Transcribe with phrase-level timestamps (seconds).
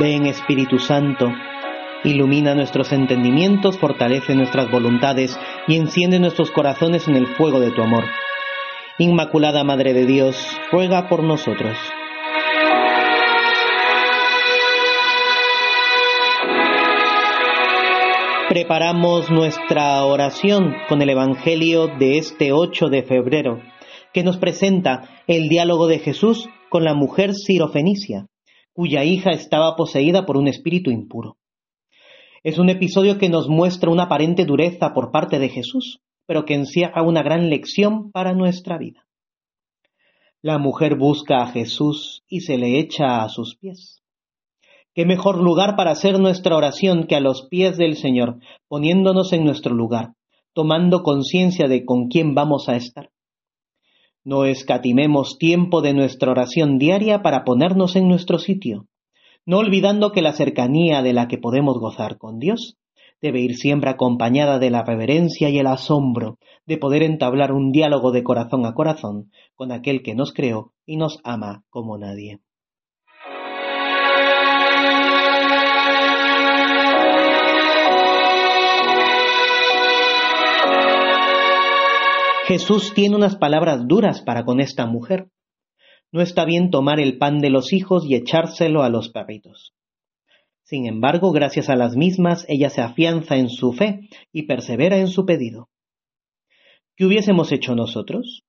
[0.00, 1.30] Ven Espíritu Santo,
[2.04, 5.38] ilumina nuestros entendimientos, fortalece nuestras voluntades
[5.68, 8.04] y enciende nuestros corazones en el fuego de tu amor.
[8.96, 11.76] Inmaculada Madre de Dios, ruega por nosotros.
[18.48, 23.60] Preparamos nuestra oración con el Evangelio de este 8 de febrero,
[24.14, 28.29] que nos presenta el diálogo de Jesús con la mujer sirofenicia,
[28.80, 31.36] cuya hija estaba poseída por un espíritu impuro.
[32.42, 36.54] Es un episodio que nos muestra una aparente dureza por parte de Jesús, pero que
[36.54, 39.06] encierra una gran lección para nuestra vida.
[40.40, 44.02] La mujer busca a Jesús y se le echa a sus pies.
[44.94, 49.44] ¿Qué mejor lugar para hacer nuestra oración que a los pies del Señor, poniéndonos en
[49.44, 50.14] nuestro lugar,
[50.54, 53.10] tomando conciencia de con quién vamos a estar?
[54.22, 58.86] No escatimemos tiempo de nuestra oración diaria para ponernos en nuestro sitio,
[59.46, 62.76] no olvidando que la cercanía de la que podemos gozar con Dios
[63.22, 68.12] debe ir siempre acompañada de la reverencia y el asombro de poder entablar un diálogo
[68.12, 72.40] de corazón a corazón con aquel que nos creó y nos ama como nadie.
[82.50, 85.30] Jesús tiene unas palabras duras para con esta mujer.
[86.10, 89.72] No está bien tomar el pan de los hijos y echárselo a los perritos.
[90.64, 95.06] Sin embargo, gracias a las mismas, ella se afianza en su fe y persevera en
[95.06, 95.68] su pedido.
[96.96, 98.42] ¿Qué hubiésemos hecho nosotros?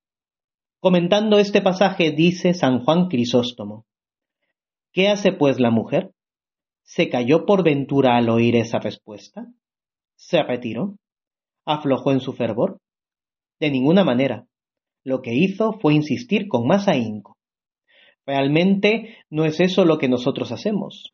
[0.79, 3.85] Comentando este pasaje dice San Juan Crisóstomo.
[4.91, 6.09] ¿Qué hace pues la mujer?
[6.81, 9.45] ¿Se cayó por ventura al oír esa respuesta?
[10.16, 10.97] ¿Se retiró?
[11.66, 12.79] ¿Aflojó en su fervor?
[13.62, 14.48] De ninguna manera.
[15.04, 17.38] Lo que hizo fue insistir con más ahínco.
[18.25, 21.13] Realmente no es eso lo que nosotros hacemos.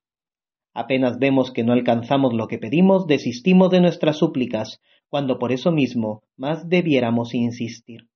[0.74, 4.80] Apenas vemos que no alcanzamos lo que pedimos, desistimos de nuestras súplicas,
[5.10, 8.08] cuando por eso mismo más debiéramos insistir.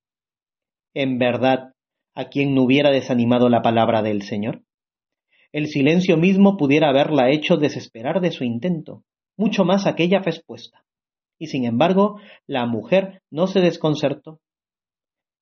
[0.93, 1.73] En verdad,
[2.15, 4.63] ¿a quién no hubiera desanimado la palabra del Señor?
[5.51, 9.03] El silencio mismo pudiera haberla hecho desesperar de su intento,
[9.35, 10.85] mucho más aquella respuesta
[11.41, 14.39] y sin embargo la mujer no se desconcertó.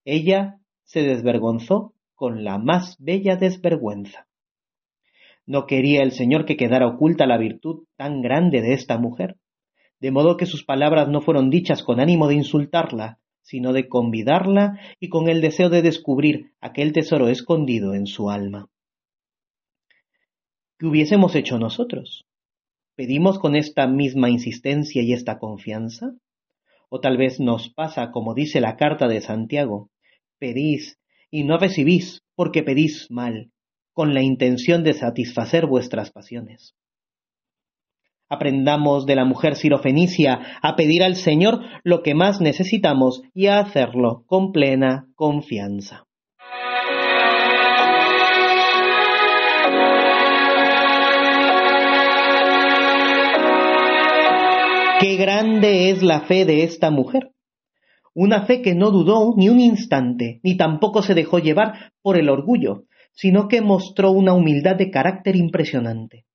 [0.06, 4.26] Ella se desvergonzó con la más bella desvergüenza.
[5.46, 9.36] No quería el Señor que quedara oculta la virtud tan grande de esta mujer,
[10.00, 14.80] de modo que sus palabras no fueron dichas con ánimo de insultarla, sino de convidarla
[15.02, 18.70] y con el deseo de descubrir aquel tesoro escondido en su alma.
[20.78, 22.26] ¿Qué hubiésemos hecho nosotros?
[23.00, 26.12] ¿Pedimos con esta misma insistencia y esta confianza?
[26.90, 29.90] O tal vez nos pasa como dice la carta de Santiago,
[30.38, 31.00] pedís
[31.32, 33.52] y no recibís porque pedís mal,
[33.94, 36.76] con la intención de satisfacer vuestras pasiones.
[38.28, 43.60] Aprendamos de la mujer sirofenicia a pedir al Señor lo que más necesitamos y a
[43.60, 46.09] hacerlo con plena confianza.
[55.00, 57.32] Qué grande es la fe de esta mujer.
[58.14, 62.28] Una fe que no dudó ni un instante, ni tampoco se dejó llevar por el
[62.28, 62.84] orgullo,
[63.14, 66.26] sino que mostró una humildad de carácter impresionante.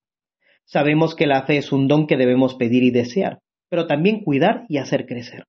[0.64, 4.64] Sabemos que la fe es un don que debemos pedir y desear, pero también cuidar
[4.70, 5.44] y hacer crecer.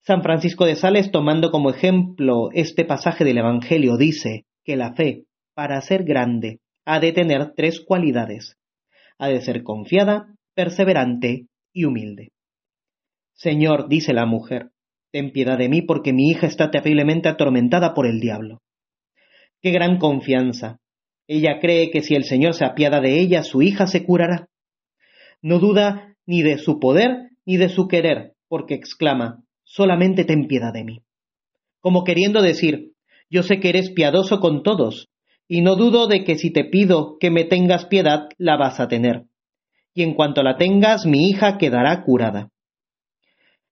[0.00, 5.24] San Francisco de Sales, tomando como ejemplo este pasaje del Evangelio, dice que la fe,
[5.52, 8.56] para ser grande, ha de tener tres cualidades.
[9.18, 11.48] Ha de ser confiada, perseverante
[11.84, 12.32] humilde.
[13.34, 14.70] Señor, dice la mujer,
[15.12, 18.62] ten piedad de mí porque mi hija está terriblemente atormentada por el diablo.
[19.60, 20.78] Qué gran confianza.
[21.28, 24.48] Ella cree que si el Señor se apiada de ella, su hija se curará.
[25.42, 30.72] No duda ni de su poder ni de su querer, porque exclama, solamente ten piedad
[30.72, 31.02] de mí.
[31.80, 32.92] Como queriendo decir,
[33.30, 35.08] yo sé que eres piadoso con todos,
[35.46, 38.88] y no dudo de que si te pido que me tengas piedad, la vas a
[38.88, 39.26] tener
[39.96, 42.50] y en cuanto la tengas mi hija quedará curada.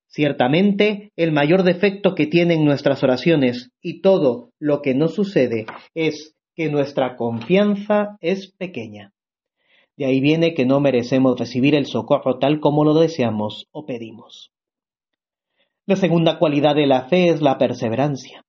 [0.07, 6.35] Ciertamente, el mayor defecto que tienen nuestras oraciones y todo lo que nos sucede es
[6.55, 9.13] que nuestra confianza es pequeña.
[9.99, 14.51] De ahí viene que no merecemos recibir el socorro tal como lo deseamos o pedimos.
[15.85, 18.47] La segunda cualidad de la fe es la perseverancia.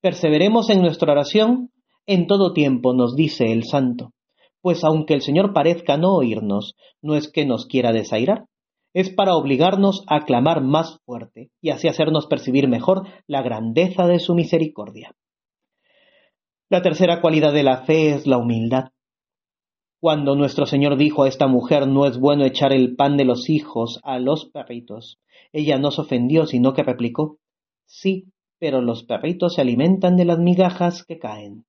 [0.00, 1.70] Perseveremos en nuestra oración
[2.06, 4.15] en todo tiempo, nos dice el santo
[4.66, 8.46] pues aunque el Señor parezca no oírnos, no es que nos quiera desairar,
[8.94, 14.18] es para obligarnos a clamar más fuerte y así hacernos percibir mejor la grandeza de
[14.18, 15.14] su misericordia.
[16.68, 18.86] La tercera cualidad de la fe es la humildad.
[20.00, 23.48] Cuando nuestro Señor dijo a esta mujer no es bueno echar el pan de los
[23.48, 25.20] hijos a los perritos,
[25.52, 27.38] ella no se ofendió, sino que replicó
[27.84, 31.66] Sí, pero los perritos se alimentan de las migajas que caen.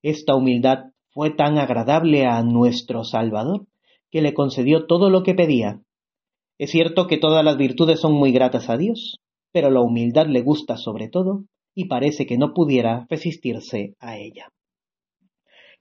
[0.00, 3.66] Esta humildad fue tan agradable a nuestro Salvador
[4.10, 5.80] que le concedió todo lo que pedía.
[6.58, 9.20] Es cierto que todas las virtudes son muy gratas a Dios,
[9.52, 11.44] pero la humildad le gusta sobre todo
[11.74, 14.48] y parece que no pudiera resistirse a ella.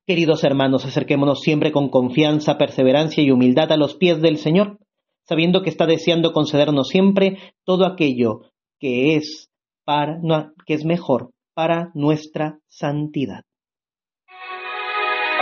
[0.06, 4.78] Queridos hermanos, acerquémonos siempre con confianza, perseverancia y humildad a los pies del Señor,
[5.28, 8.42] sabiendo que está deseando concedernos siempre todo aquello
[8.80, 9.50] que es
[9.84, 10.20] para
[10.66, 13.44] que es mejor para nuestra santidad.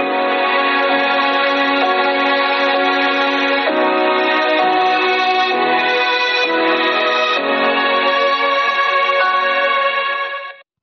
[0.02, 0.31] Thank you.